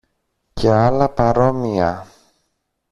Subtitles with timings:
[0.53, 2.05] και άλλα παρόμοια.